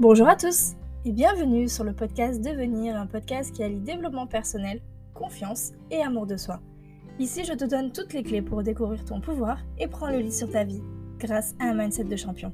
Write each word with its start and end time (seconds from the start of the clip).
Bonjour 0.00 0.28
à 0.28 0.34
tous 0.34 0.76
et 1.04 1.12
bienvenue 1.12 1.68
sur 1.68 1.84
le 1.84 1.92
podcast 1.92 2.40
Devenir, 2.40 2.96
un 2.96 3.06
podcast 3.06 3.54
qui 3.54 3.62
allie 3.62 3.80
développement 3.80 4.26
personnel, 4.26 4.80
confiance 5.12 5.72
et 5.90 6.00
amour 6.00 6.26
de 6.26 6.38
soi. 6.38 6.58
Ici, 7.18 7.44
je 7.44 7.52
te 7.52 7.66
donne 7.66 7.92
toutes 7.92 8.14
les 8.14 8.22
clés 8.22 8.40
pour 8.40 8.62
découvrir 8.62 9.04
ton 9.04 9.20
pouvoir 9.20 9.58
et 9.78 9.88
prendre 9.88 10.14
le 10.14 10.20
lit 10.20 10.32
sur 10.32 10.50
ta 10.50 10.64
vie 10.64 10.80
grâce 11.18 11.54
à 11.60 11.64
un 11.64 11.74
mindset 11.74 12.04
de 12.04 12.16
champion. 12.16 12.50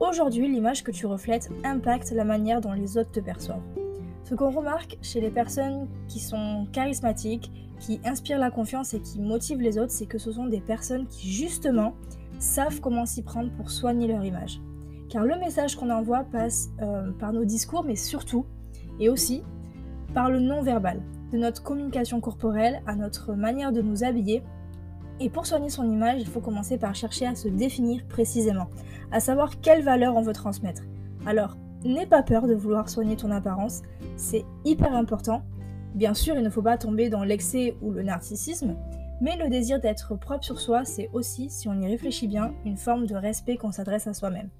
Aujourd'hui, 0.00 0.48
l'image 0.48 0.84
que 0.84 0.90
tu 0.90 1.04
reflètes 1.04 1.50
impacte 1.64 2.12
la 2.12 2.24
manière 2.24 2.62
dont 2.62 2.72
les 2.72 2.96
autres 2.96 3.12
te 3.12 3.20
perçoivent. 3.20 3.60
Ce 4.22 4.34
qu'on 4.34 4.52
remarque 4.52 4.96
chez 5.02 5.20
les 5.20 5.30
personnes 5.30 5.86
qui 6.08 6.18
sont 6.18 6.66
charismatiques, 6.72 7.52
qui 7.78 8.00
inspirent 8.06 8.38
la 8.38 8.50
confiance 8.50 8.94
et 8.94 9.02
qui 9.02 9.20
motivent 9.20 9.60
les 9.60 9.76
autres, 9.76 9.92
c'est 9.92 10.06
que 10.06 10.16
ce 10.16 10.32
sont 10.32 10.46
des 10.46 10.62
personnes 10.62 11.06
qui 11.08 11.30
justement 11.30 11.92
savent 12.38 12.80
comment 12.80 13.04
s'y 13.04 13.20
prendre 13.20 13.50
pour 13.58 13.70
soigner 13.70 14.06
leur 14.06 14.24
image. 14.24 14.62
Car 15.14 15.24
le 15.24 15.38
message 15.38 15.76
qu'on 15.76 15.90
envoie 15.90 16.24
passe 16.24 16.70
euh, 16.82 17.12
par 17.20 17.32
nos 17.32 17.44
discours, 17.44 17.84
mais 17.84 17.94
surtout 17.94 18.46
et 18.98 19.08
aussi 19.08 19.44
par 20.12 20.28
le 20.28 20.40
non-verbal, 20.40 21.00
de 21.30 21.38
notre 21.38 21.62
communication 21.62 22.20
corporelle 22.20 22.82
à 22.84 22.96
notre 22.96 23.32
manière 23.34 23.70
de 23.70 23.80
nous 23.80 24.02
habiller. 24.02 24.42
Et 25.20 25.30
pour 25.30 25.46
soigner 25.46 25.68
son 25.68 25.88
image, 25.88 26.20
il 26.20 26.26
faut 26.26 26.40
commencer 26.40 26.78
par 26.78 26.96
chercher 26.96 27.28
à 27.28 27.36
se 27.36 27.46
définir 27.46 28.04
précisément, 28.08 28.66
à 29.12 29.20
savoir 29.20 29.60
quelles 29.60 29.84
valeurs 29.84 30.16
on 30.16 30.22
veut 30.22 30.32
transmettre. 30.32 30.82
Alors, 31.26 31.56
n'aie 31.84 32.06
pas 32.06 32.24
peur 32.24 32.48
de 32.48 32.54
vouloir 32.54 32.88
soigner 32.88 33.14
ton 33.14 33.30
apparence, 33.30 33.82
c'est 34.16 34.44
hyper 34.64 34.96
important. 34.96 35.42
Bien 35.94 36.14
sûr, 36.14 36.34
il 36.34 36.42
ne 36.42 36.50
faut 36.50 36.60
pas 36.60 36.76
tomber 36.76 37.08
dans 37.08 37.22
l'excès 37.22 37.76
ou 37.82 37.92
le 37.92 38.02
narcissisme, 38.02 38.74
mais 39.20 39.36
le 39.36 39.48
désir 39.48 39.78
d'être 39.78 40.16
propre 40.16 40.44
sur 40.44 40.58
soi, 40.58 40.84
c'est 40.84 41.08
aussi, 41.12 41.50
si 41.50 41.68
on 41.68 41.80
y 41.80 41.86
réfléchit 41.86 42.26
bien, 42.26 42.52
une 42.64 42.76
forme 42.76 43.06
de 43.06 43.14
respect 43.14 43.56
qu'on 43.56 43.70
s'adresse 43.70 44.08
à 44.08 44.12
soi-même. 44.12 44.50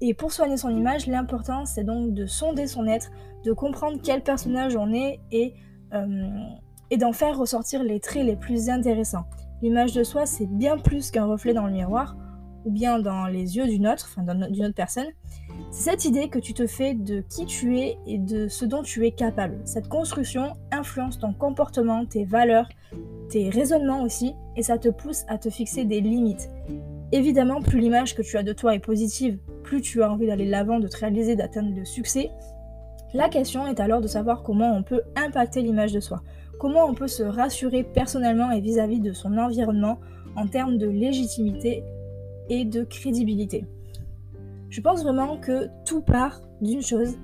Et 0.00 0.14
pour 0.14 0.32
soigner 0.32 0.56
son 0.56 0.70
image, 0.70 1.06
l'important 1.06 1.64
c'est 1.64 1.84
donc 1.84 2.12
de 2.12 2.26
sonder 2.26 2.66
son 2.66 2.86
être, 2.86 3.10
de 3.44 3.52
comprendre 3.52 3.98
quel 4.02 4.22
personnage 4.22 4.76
on 4.76 4.92
est 4.92 5.20
et, 5.30 5.54
euh, 5.94 6.28
et 6.90 6.96
d'en 6.96 7.12
faire 7.12 7.38
ressortir 7.38 7.82
les 7.82 8.00
traits 8.00 8.24
les 8.24 8.36
plus 8.36 8.68
intéressants. 8.68 9.24
L'image 9.62 9.92
de 9.92 10.04
soi, 10.04 10.26
c'est 10.26 10.46
bien 10.46 10.76
plus 10.76 11.10
qu'un 11.10 11.24
reflet 11.24 11.54
dans 11.54 11.66
le 11.66 11.72
miroir 11.72 12.16
ou 12.66 12.70
bien 12.70 12.98
dans 12.98 13.26
les 13.26 13.56
yeux 13.56 13.66
d'une 13.66 13.86
autre, 13.86 14.08
enfin 14.10 14.34
d'une 14.34 14.64
autre 14.64 14.74
personne. 14.74 15.06
C'est 15.70 15.90
cette 15.90 16.04
idée 16.04 16.28
que 16.28 16.40
tu 16.40 16.52
te 16.52 16.66
fais 16.66 16.94
de 16.94 17.20
qui 17.20 17.46
tu 17.46 17.78
es 17.78 17.96
et 18.06 18.18
de 18.18 18.48
ce 18.48 18.64
dont 18.64 18.82
tu 18.82 19.06
es 19.06 19.12
capable. 19.12 19.60
Cette 19.64 19.88
construction 19.88 20.52
influence 20.72 21.18
ton 21.18 21.32
comportement, 21.32 22.04
tes 22.04 22.24
valeurs, 22.24 22.68
tes 23.30 23.50
raisonnements 23.50 24.02
aussi, 24.02 24.34
et 24.56 24.62
ça 24.62 24.78
te 24.78 24.88
pousse 24.88 25.24
à 25.28 25.38
te 25.38 25.48
fixer 25.48 25.84
des 25.84 26.00
limites. 26.00 26.50
Évidemment, 27.12 27.62
plus 27.62 27.78
l'image 27.78 28.14
que 28.14 28.22
tu 28.22 28.36
as 28.36 28.42
de 28.42 28.52
toi 28.52 28.74
est 28.74 28.80
positive, 28.80 29.38
plus 29.62 29.80
tu 29.80 30.02
as 30.02 30.10
envie 30.10 30.26
d'aller 30.26 30.46
l'avant, 30.46 30.80
de 30.80 30.88
te 30.88 30.98
réaliser, 30.98 31.36
d'atteindre 31.36 31.74
le 31.76 31.84
succès. 31.84 32.30
La 33.14 33.28
question 33.28 33.66
est 33.66 33.78
alors 33.78 34.00
de 34.00 34.08
savoir 34.08 34.42
comment 34.42 34.76
on 34.76 34.82
peut 34.82 35.02
impacter 35.14 35.62
l'image 35.62 35.92
de 35.92 36.00
soi, 36.00 36.22
comment 36.58 36.84
on 36.84 36.94
peut 36.94 37.06
se 37.06 37.22
rassurer 37.22 37.84
personnellement 37.84 38.50
et 38.50 38.60
vis-à-vis 38.60 39.00
de 39.00 39.12
son 39.12 39.38
environnement 39.38 40.00
en 40.34 40.48
termes 40.48 40.78
de 40.78 40.88
légitimité 40.88 41.84
et 42.48 42.64
de 42.64 42.82
crédibilité. 42.82 43.64
Je 44.68 44.80
pense 44.80 45.04
vraiment 45.04 45.38
que 45.38 45.68
tout 45.84 46.02
part 46.02 46.42
d'une 46.60 46.82
chose, 46.82 47.16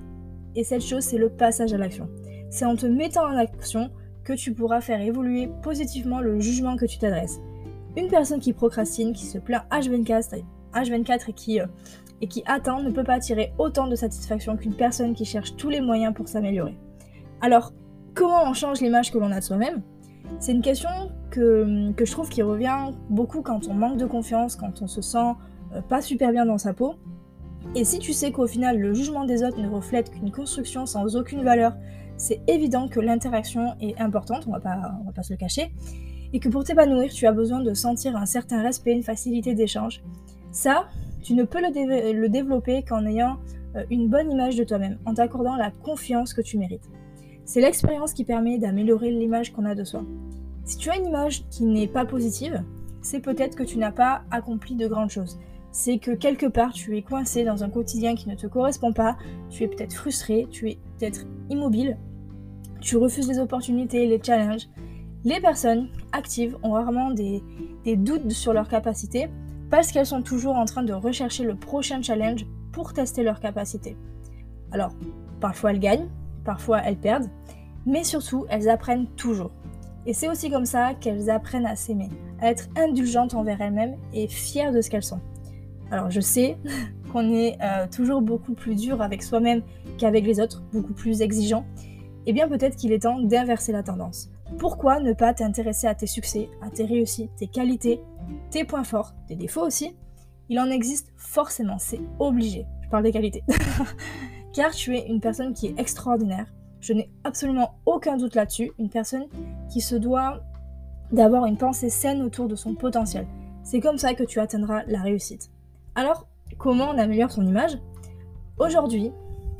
et 0.55 0.63
cette 0.63 0.83
chose 0.83 1.03
c'est 1.03 1.17
le 1.17 1.29
passage 1.29 1.73
à 1.73 1.77
l'action. 1.77 2.09
C'est 2.49 2.65
en 2.65 2.77
te 2.77 2.85
mettant 2.85 3.25
en 3.25 3.35
action 3.37 3.91
que 4.23 4.33
tu 4.33 4.53
pourras 4.53 4.79
faire 4.79 5.01
évoluer 5.01 5.49
positivement 5.61 6.21
le 6.21 6.39
jugement 6.39 6.77
que 6.77 6.85
tu 6.85 6.97
t'adresses. 6.97 7.41
Une 7.95 8.07
personne 8.07 8.39
qui 8.39 8.53
procrastine, 8.53 9.13
qui 9.13 9.25
se 9.25 9.37
plaint 9.37 9.63
H24, 9.71 10.43
H24 10.73 11.29
et 11.29 11.33
qui, 11.33 11.59
euh, 11.59 11.67
et 12.21 12.27
qui 12.27 12.43
attend 12.45 12.81
ne 12.81 12.89
peut 12.89 13.03
pas 13.03 13.13
attirer 13.13 13.53
autant 13.57 13.87
de 13.87 13.95
satisfaction 13.95 14.57
qu'une 14.57 14.75
personne 14.75 15.13
qui 15.13 15.25
cherche 15.25 15.55
tous 15.55 15.69
les 15.69 15.81
moyens 15.81 16.13
pour 16.13 16.27
s'améliorer. 16.27 16.75
Alors, 17.41 17.71
comment 18.15 18.43
on 18.45 18.53
change 18.53 18.81
l'image 18.81 19.11
que 19.11 19.17
l'on 19.17 19.31
a 19.31 19.39
de 19.39 19.43
soi-même? 19.43 19.81
C'est 20.39 20.53
une 20.53 20.61
question 20.61 20.89
que, 21.29 21.91
que, 21.91 22.05
je 22.05 22.11
trouve 22.11 22.29
qui 22.29 22.41
revient 22.41 22.91
beaucoup 23.09 23.41
quand 23.41 23.67
on 23.67 23.73
manque 23.73 23.97
de 23.97 24.05
confiance, 24.05 24.55
quand 24.55 24.81
on 24.81 24.87
se 24.87 25.01
sent 25.01 25.33
euh, 25.73 25.81
pas 25.81 26.01
super 26.01 26.31
bien 26.31 26.45
dans 26.45 26.57
sa 26.57 26.73
peau. 26.73 26.95
Et 27.75 27.85
si 27.85 27.99
tu 27.99 28.13
sais 28.13 28.31
qu'au 28.31 28.47
final 28.47 28.79
le 28.79 28.93
jugement 28.93 29.25
des 29.25 29.43
autres 29.43 29.59
ne 29.59 29.69
reflète 29.69 30.09
qu'une 30.11 30.31
construction 30.31 30.85
sans 30.85 31.15
aucune 31.15 31.43
valeur, 31.43 31.75
c'est 32.17 32.41
évident 32.47 32.87
que 32.87 32.99
l'interaction 32.99 33.75
est 33.81 33.99
importante, 33.99 34.45
on 34.47 34.51
va 34.51 34.59
pas, 34.59 34.95
va 35.05 35.11
pas 35.13 35.23
se 35.23 35.33
le 35.33 35.37
cacher, 35.37 35.71
et 36.33 36.39
que 36.39 36.49
pour 36.49 36.63
t'épanouir, 36.63 37.11
tu 37.11 37.27
as 37.27 37.31
besoin 37.31 37.61
de 37.61 37.73
sentir 37.73 38.17
un 38.17 38.25
certain 38.25 38.61
respect, 38.61 38.91
une 38.91 39.03
facilité 39.03 39.53
d'échange. 39.53 40.03
Ça, 40.51 40.87
tu 41.21 41.35
ne 41.35 41.43
peux 41.43 41.59
le, 41.61 42.27
développer 42.27 42.83
qu'en 42.83 43.05
ayant 43.05 43.37
euh, 43.75 43.83
une 43.91 44.09
bonne 44.09 44.31
image 44.31 44.55
de 44.55 44.63
toi-même, 44.63 44.97
en 45.05 45.13
t'accordant 45.13 45.55
la 45.55 45.71
confiance 45.71 46.33
que 46.33 46.41
tu 46.41 46.57
mérites. 46.57 46.89
C'est 47.45 47.61
l'expérience 47.61 48.13
qui 48.13 48.25
permet 48.25 48.57
d'améliorer 48.57 49.11
l'image 49.11 49.53
qu'on 49.53 49.65
a 49.65 49.75
de 49.75 49.83
soi. 49.83 50.03
Si 50.65 50.77
tu 50.77 50.89
as 50.89 50.97
une 50.97 51.05
image 51.05 51.47
qui 51.49 51.65
n'est 51.65 51.87
pas 51.87 52.05
positive, 52.05 52.63
c'est 53.01 53.19
peut-être 53.19 53.55
que 53.55 53.63
tu 53.63 53.77
n'as 53.77 53.91
pas 53.91 54.23
accompli 54.31 54.75
de 54.75 54.87
grandes 54.87 55.09
choses. 55.09 55.39
C'est 55.71 55.97
que 55.97 56.11
quelque 56.11 56.45
part 56.45 56.71
tu 56.71 56.97
es 56.97 57.01
coincé 57.01 57.43
dans 57.43 57.63
un 57.63 57.69
quotidien 57.69 58.15
qui 58.15 58.29
ne 58.29 58.35
te 58.35 58.47
correspond 58.47 58.93
pas, 58.93 59.17
tu 59.49 59.63
es 59.63 59.67
peut-être 59.67 59.93
frustré, 59.93 60.47
tu 60.49 60.69
es 60.69 60.77
peut-être 60.97 61.25
immobile, 61.49 61.97
tu 62.79 62.97
refuses 62.97 63.27
les 63.27 63.39
opportunités, 63.39 64.07
les 64.07 64.21
challenges, 64.21 64.67
les 65.25 65.39
personnes 65.39 65.89
actives 66.11 66.57
ont 66.63 66.71
rarement 66.71 67.11
des, 67.11 67.41
doutes 67.85 68.31
sur 68.31 68.53
leurs 68.53 68.67
capacités 68.67 69.29
parce 69.69 69.91
qu'elles 69.91 70.05
sont 70.05 70.21
toujours 70.21 70.55
en 70.55 70.65
train 70.65 70.83
de 70.83 70.93
rechercher 70.93 71.43
le 71.43 71.55
prochain 71.55 72.01
challenge 72.01 72.45
pour 72.71 72.93
tester 72.93 73.23
leurs 73.23 73.39
capacités. 73.39 73.95
Alors, 74.71 74.91
parfois 75.39 75.71
elles 75.71 75.79
gagnent, 75.79 76.09
parfois 76.43 76.81
elles 76.83 76.97
perdent, 76.97 77.29
mais 77.85 78.03
surtout 78.03 78.45
elles 78.49 78.69
apprennent 78.69 79.07
toujours. 79.15 79.51
Et 80.05 80.13
c'est 80.13 80.27
aussi 80.27 80.49
comme 80.49 80.65
ça 80.65 80.93
qu'elles 80.93 81.29
apprennent 81.29 81.65
à 81.65 81.75
s'aimer, 81.75 82.09
à 82.41 82.49
être 82.49 82.67
indulgentes 82.75 83.33
envers 83.33 83.61
elles-mêmes 83.61 83.95
et 84.13 84.27
fières 84.27 84.73
de 84.73 84.81
ce 84.81 84.89
qu'elles 84.89 85.03
sont. 85.03 85.21
Alors 85.91 86.09
je 86.09 86.19
sais 86.19 86.57
qu'on 87.11 87.31
est 87.31 87.57
euh, 87.61 87.87
toujours 87.87 88.21
beaucoup 88.21 88.53
plus 88.53 88.75
dur 88.75 89.01
avec 89.01 89.23
soi-même 89.23 89.61
qu'avec 89.97 90.25
les 90.25 90.41
autres, 90.41 90.63
beaucoup 90.73 90.93
plus 90.93 91.21
exigeant. 91.21 91.65
Et 92.25 92.29
eh 92.29 92.33
bien 92.33 92.47
peut-être 92.47 92.75
qu'il 92.75 92.91
est 92.91 93.03
temps 93.03 93.19
d'inverser 93.19 93.71
la 93.71 93.83
tendance. 93.83 94.32
Pourquoi 94.57 94.99
ne 94.99 95.13
pas 95.13 95.33
t'intéresser 95.33 95.87
à 95.87 95.95
tes 95.95 96.07
succès, 96.07 96.49
à 96.61 96.69
tes 96.69 96.85
réussites, 96.85 97.31
tes 97.35 97.47
qualités, 97.47 98.01
tes 98.51 98.63
points 98.63 98.83
forts, 98.83 99.13
tes 99.27 99.35
défauts 99.35 99.65
aussi? 99.65 99.95
Il 100.49 100.59
en 100.59 100.69
existe 100.69 101.11
forcément, 101.15 101.77
c'est 101.79 102.01
obligé. 102.19 102.65
Je 102.83 102.89
parle 102.89 103.03
des 103.03 103.11
qualités. 103.11 103.43
Car 104.53 104.71
tu 104.71 104.95
es 104.95 105.07
une 105.07 105.19
personne 105.19 105.53
qui 105.53 105.67
est 105.67 105.79
extraordinaire. 105.79 106.53
Je 106.79 106.93
n'ai 106.93 107.09
absolument 107.23 107.75
aucun 107.85 108.17
doute 108.17 108.35
là-dessus. 108.35 108.71
Une 108.77 108.89
personne 108.89 109.25
qui 109.69 109.81
se 109.81 109.95
doit 109.95 110.43
d'avoir 111.11 111.45
une 111.45 111.57
pensée 111.57 111.89
saine 111.89 112.21
autour 112.21 112.47
de 112.47 112.55
son 112.55 112.75
potentiel. 112.75 113.25
C'est 113.63 113.79
comme 113.79 113.97
ça 113.97 114.13
que 114.13 114.23
tu 114.23 114.39
atteindras 114.39 114.83
la 114.87 115.01
réussite. 115.01 115.49
Alors, 115.95 116.27
comment 116.57 116.89
on 116.89 116.97
améliore 116.97 117.31
son 117.31 117.45
image? 117.45 117.77
Aujourd'hui, 118.59 119.11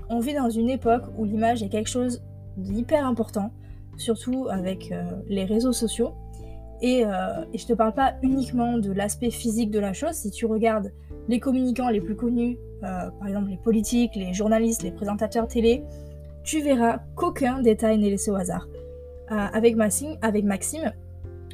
on 0.10 0.20
vit 0.20 0.34
dans 0.34 0.50
une 0.50 0.70
époque 0.70 1.06
où 1.18 1.26
l'image 1.26 1.64
est 1.64 1.70
quelque 1.70 1.90
chose 1.90 2.22
d'hyper 2.58 3.06
important 3.06 3.52
surtout 3.98 4.48
avec 4.50 4.92
euh, 4.92 5.04
les 5.28 5.46
réseaux 5.46 5.74
sociaux. 5.74 6.14
Et, 6.81 7.06
euh, 7.06 7.12
je 7.56 7.66
te 7.66 7.74
parle 7.74 7.94
pas 7.94 8.16
uniquement 8.22 8.78
de 8.78 8.92
l'aspect 8.92 9.31
physique 9.31 9.72
de 9.72 9.80
la 9.80 9.94
chose. 9.94 10.14
Si 10.14 10.31
tu 10.31 10.46
regardes 10.46 10.92
les 11.30 11.40
communicants 11.40 11.90
les 11.90 12.02
plus 12.02 12.16
connus, 12.16 12.58
euh, 12.84 13.09
par 13.20 13.28
exemple 13.28 13.50
les 13.50 13.58
politiques, 13.58 14.16
les 14.16 14.34
journalistes, 14.34 14.84
les 14.84 14.92
présentateurs 14.92 15.48
télé, 15.48 15.84
tu 16.44 16.62
verras 16.62 17.00
qu'aucun 17.16 17.62
détail 17.62 17.98
n'est 18.00 18.09
laissé 18.09 18.32
au 18.32 18.36
hasard. 18.36 18.68
avec, 19.30 19.76
Maxime, 19.76 20.18
avec 20.22 20.44
Maxime, 20.44 20.92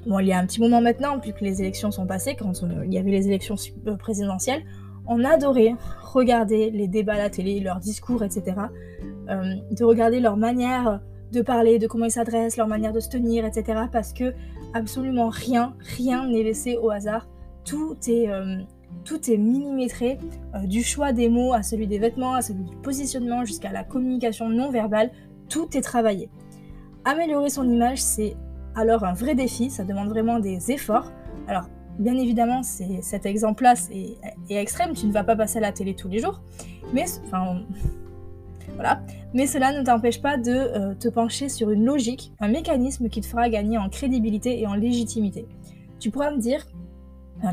bon, 0.08 0.20
il 0.20 0.28
y 0.28 0.34
a 0.34 0.40
un 0.40 0.46
petit 0.46 0.60
moment 0.60 0.82
maintenant, 0.82 1.20
puisque 1.20 1.42
les 1.42 1.62
élections 1.62 1.92
sont 1.92 2.08
passées, 2.08 2.36
quand 2.36 2.52
il 2.84 2.92
y 2.92 2.98
avait 2.98 3.12
les 3.12 3.28
élections 3.28 3.56
présidentielles, 4.00 4.64
on 5.08 5.24
adorait 5.24 5.76
regarder 6.02 6.72
les 6.72 6.88
débats 6.88 7.14
à 7.14 7.18
la 7.20 7.30
télé, 7.30 7.60
leurs 7.60 7.80
discours, 7.80 8.24
etc. 8.24 8.58
de 9.28 9.84
regarder 9.84 10.20
leur 10.20 10.36
manière 10.36 11.00
de 11.32 11.42
parler, 11.42 11.80
de 11.80 11.88
comment 11.88 12.06
ils 12.06 12.12
s'adressent, 12.12 12.58
leur 12.58 12.68
manière 12.68 12.94
de 12.94 13.00
se 13.00 13.10
tenir, 13.10 13.46
etc. 13.46 13.84
Parce 13.92 14.14
que 14.14 14.34
absolument 14.74 15.30
rien, 15.30 15.74
rien 15.98 16.28
n'est 16.28 16.44
laissé 16.44 16.78
au 16.78 16.90
hasard. 16.90 17.28
Tout 17.66 17.98
est, 18.08 18.30
euh, 18.30 18.58
tout 19.04 19.30
est 19.30 19.38
millimétré, 19.38 20.18
euh, 20.56 20.66
du 20.66 20.84
choix 20.84 21.14
des 21.14 21.30
mots 21.30 21.54
à 21.54 21.64
celui 21.64 21.88
des 21.88 22.00
vêtements, 22.00 22.34
à 22.34 22.42
celui 22.42 22.64
du 22.64 22.76
positionnement, 22.78 23.46
jusqu'à 23.46 23.72
la 23.72 23.84
communication 23.84 24.50
non 24.50 24.70
verbale. 24.70 25.12
Tout 25.50 25.76
est 25.76 25.82
travaillé. 25.82 26.30
Améliorer 27.06 27.50
son 27.50 27.68
image, 27.70 28.02
c'est 28.02 28.36
alors 28.76 29.04
un 29.04 29.14
vrai 29.14 29.36
défi, 29.36 29.70
ça 29.70 29.84
demande 29.84 30.10
vraiment 30.10 30.40
des 30.40 30.72
efforts. 30.72 31.12
Alors, 31.48 31.68
bien 31.98 32.16
évidemment, 32.18 32.62
cet 32.64 33.26
exemple-là 33.26 33.74
est, 33.92 34.18
est, 34.50 34.56
extrême, 34.56 34.94
tu 34.94 35.08
ne 35.08 35.12
vas 35.12 35.24
pas 35.24 35.36
passer 35.36 35.58
à 35.58 35.62
la 35.62 35.72
télé 35.72 35.96
tous 35.96 36.08
les 36.08 36.20
jours, 36.20 36.42
mais 36.94 37.06
enfin, 37.26 37.62
voilà. 38.76 39.02
Mais 39.34 39.46
cela 39.46 39.78
ne 39.78 39.84
t'empêche 39.84 40.22
pas 40.22 40.38
de 40.38 40.52
euh, 40.52 40.96
te 40.96 41.08
pencher 41.08 41.50
sur 41.50 41.70
une 41.70 41.86
logique, 41.86 42.34
un 42.40 42.48
mécanisme 42.48 43.10
qui 43.10 43.22
te 43.22 43.28
fera 43.28 43.50
gagner 43.50 43.78
en 43.78 43.90
crédibilité 43.90 44.60
et 44.60 44.66
en 44.66 44.74
légitimité. 44.74 45.46
Tu 46.00 46.10
pourras 46.10 46.32
me 46.32 46.40
dire, 46.40 46.66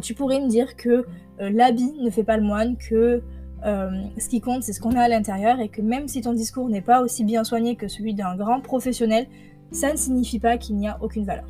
tu 0.03 0.15
pourrais 0.15 0.41
me 0.41 0.49
dire 0.49 0.77
que 0.77 1.05
euh, 1.41 1.51
l'habit 1.51 1.93
ne 2.01 2.09
fait 2.11 2.25
pas 2.25 2.39
le 2.39 2.43
moine, 2.43 2.77
que 2.77 3.23
euh, 3.65 3.91
ce 4.19 4.29
qui 4.29 4.41
compte, 4.41 4.63
c'est 4.63 4.73
ce 4.73 4.81
qu'on 4.81 4.97
a 4.97 5.03
à 5.03 5.09
l'intérieur 5.09 5.61
et 5.61 5.69
que 5.69 5.83
même 5.83 6.09
si 6.09 6.23
ton 6.23 6.33
discours 6.33 6.69
n'est 6.69 6.81
pas 6.81 7.03
aussi 7.03 7.25
bien 7.25 7.45
soigné 7.45 7.77
que 7.77 7.89
celui 7.89 8.15
d'un 8.15 8.37
grand 8.37 8.61
professionnel, 8.61 9.27
ça 9.71 9.93
ne 9.93 9.97
signifie 9.97 10.39
pas 10.39 10.57
qu'il 10.57 10.77
n'y 10.77 10.89
a 10.89 10.97
aucune 11.03 11.25
valeur. 11.25 11.47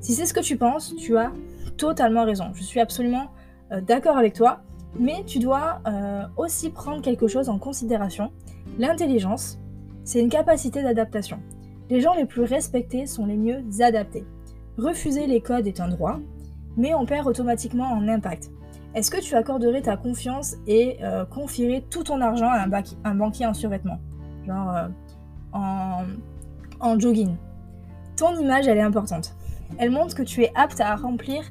Si 0.00 0.14
c'est 0.14 0.26
ce 0.26 0.34
que 0.34 0.40
tu 0.40 0.56
penses, 0.56 0.94
tu 0.96 1.16
as 1.16 1.32
totalement 1.76 2.24
raison. 2.24 2.50
Je 2.54 2.62
suis 2.62 2.78
absolument 2.78 3.28
d'accord 3.86 4.16
avec 4.16 4.34
toi, 4.34 4.60
mais 4.98 5.24
tu 5.26 5.38
dois 5.38 5.80
aussi 6.36 6.70
prendre 6.70 7.00
quelque 7.00 7.26
chose 7.26 7.48
en 7.48 7.58
considération. 7.58 8.30
L'intelligence, 8.78 9.58
c'est 10.04 10.20
une 10.20 10.28
capacité 10.28 10.82
d'adaptation. 10.82 11.40
Les 11.90 12.00
gens 12.00 12.14
les 12.14 12.26
plus 12.26 12.42
respectés 12.42 13.06
sont 13.06 13.26
les 13.26 13.36
mieux 13.36 13.62
adaptés. 13.80 14.24
Refuser 14.76 15.26
les 15.26 15.40
codes 15.40 15.66
est 15.66 15.80
un 15.80 15.88
droit, 15.88 16.18
mais 16.76 16.94
on 16.94 17.06
perd 17.06 17.26
automatiquement 17.26 17.86
en 17.86 18.06
impact. 18.08 18.50
Est-ce 18.94 19.10
que 19.10 19.20
tu 19.20 19.34
accorderais 19.34 19.82
ta 19.82 19.96
confiance 19.96 20.56
et 20.66 20.98
euh, 21.02 21.24
confierais 21.24 21.84
tout 21.90 22.04
ton 22.04 22.20
argent 22.20 22.48
à 22.48 22.66
un, 23.04 23.14
banquier 23.14 23.46
en 23.46 23.54
survêtement? 23.54 23.98
Genre 24.46 24.88
en, 25.52 26.04
en 26.80 26.98
jogging. 26.98 27.36
Ton 28.16 28.38
image, 28.38 28.66
elle 28.66 28.78
est 28.78 28.82
importante. 28.82 29.34
Elle 29.78 29.90
montre 29.90 30.14
que 30.14 30.22
tu 30.22 30.42
es 30.42 30.52
apte 30.54 30.80
à 30.80 30.96
remplir 30.96 31.42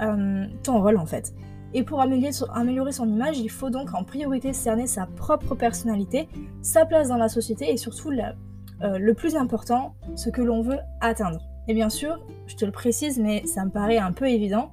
euh, 0.00 0.46
ton 0.62 0.82
rôle 0.82 0.96
en 0.96 1.06
fait. 1.06 1.34
Et 1.76 1.82
pour 1.82 2.00
améliorer 2.00 2.92
son, 2.92 3.08
image, 3.08 3.38
il 3.38 3.50
faut 3.50 3.68
donc 3.68 3.94
en 3.94 4.04
priorité 4.04 4.52
cerner 4.52 4.86
sa 4.86 5.06
propre 5.06 5.56
personnalité, 5.56 6.28
sa 6.62 6.86
place 6.86 7.08
dans 7.08 7.16
la 7.16 7.28
société 7.28 7.70
et 7.70 7.76
surtout 7.76 8.12
euh, 8.12 8.98
le 8.98 9.14
plus 9.14 9.34
important, 9.34 9.96
ce 10.14 10.30
que 10.30 10.40
l'on 10.40 10.62
veut 10.62 10.78
atteindre. 11.00 11.40
Et 11.66 11.74
bien 11.74 11.88
sûr, 11.88 12.20
je 12.46 12.54
te 12.54 12.64
le 12.64 12.70
précise, 12.70 13.18
mais 13.18 13.44
ça 13.44 13.64
me 13.64 13.70
paraît 13.70 13.98
un 13.98 14.12
peu 14.12 14.28
évident, 14.28 14.70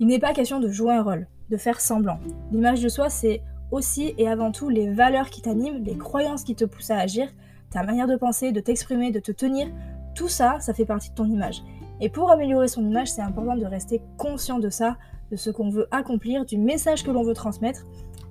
il 0.00 0.06
n'est 0.06 0.18
pas 0.18 0.34
question 0.34 0.60
de 0.60 0.68
jouer 0.68 0.92
un 0.92 1.02
rôle, 1.02 1.26
de 1.48 1.56
faire 1.56 1.80
semblant. 1.80 2.18
L'image 2.52 2.82
de 2.82 2.88
soi, 2.88 3.08
c'est 3.08 3.40
aussi 3.70 4.14
et 4.18 4.28
avant 4.28 4.52
tout 4.52 4.68
les 4.68 4.92
valeurs 4.92 5.30
qui 5.30 5.40
t'animent, 5.40 5.82
les 5.82 5.96
croyances 5.96 6.44
qui 6.44 6.54
te 6.54 6.66
poussent 6.66 6.90
à 6.90 6.98
agir, 6.98 7.28
ta 7.70 7.82
manière 7.84 8.06
de 8.06 8.16
penser, 8.16 8.52
de 8.52 8.60
t'exprimer, 8.60 9.10
de 9.10 9.18
te 9.18 9.32
tenir, 9.32 9.68
tout 10.14 10.28
ça, 10.28 10.58
ça 10.60 10.74
fait 10.74 10.84
partie 10.84 11.10
de 11.10 11.14
ton 11.14 11.24
image. 11.24 11.62
Et 12.00 12.08
pour 12.08 12.30
améliorer 12.30 12.68
son 12.68 12.84
image, 12.84 13.08
c'est 13.08 13.22
important 13.22 13.56
de 13.56 13.64
rester 13.64 14.02
conscient 14.16 14.58
de 14.58 14.68
ça, 14.68 14.96
de 15.30 15.36
ce 15.36 15.50
qu'on 15.50 15.68
veut 15.68 15.86
accomplir, 15.90 16.44
du 16.44 16.58
message 16.58 17.04
que 17.04 17.10
l'on 17.10 17.22
veut 17.22 17.34
transmettre. 17.34 17.84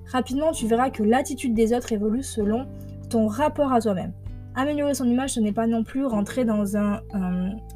Rapidement, 0.06 0.52
tu 0.52 0.66
verras 0.66 0.90
que 0.90 1.02
l'attitude 1.02 1.54
des 1.54 1.74
autres 1.74 1.92
évolue 1.92 2.22
selon 2.22 2.66
ton 3.10 3.26
rapport 3.26 3.72
à 3.72 3.80
toi-même. 3.80 4.12
Améliorer 4.54 4.94
son 4.94 5.08
image, 5.08 5.30
ce 5.30 5.40
n'est 5.40 5.52
pas 5.52 5.66
non 5.66 5.82
plus 5.82 6.04
rentrer 6.06 6.44
dans 6.44 6.76
un, 6.76 7.00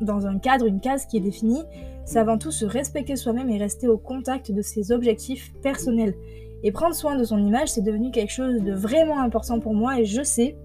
dans 0.01 0.27
un 0.27 0.39
cadre, 0.39 0.67
une 0.67 0.81
case 0.81 1.07
qui 1.07 1.17
est 1.17 1.21
définie. 1.21 1.63
C'est 2.05 2.19
avant 2.19 2.39
tout 2.39 2.53
se 2.53 2.65
respecter 2.65 3.17
soi-même 3.17 3.51
et 3.51 3.59
rester 3.59 3.89
au 3.89 3.99
contact 3.99 4.53
de 4.53 4.63
ses 4.63 4.93
objectifs 4.93 5.53
personnels. 5.61 6.15
Et 6.63 6.71
prendre 6.71 6.95
soin 6.95 7.17
de 7.17 7.25
son 7.25 7.39
image, 7.39 7.69
c'est 7.69 7.83
devenu 7.83 8.11
quelque 8.11 8.33
chose 8.33 8.63
de 8.63 8.73
vraiment 8.73 9.21
important 9.21 9.59
pour 9.59 9.75
moi 9.75 10.01
et 10.01 10.05
je 10.05 10.23
sais, 10.23 10.57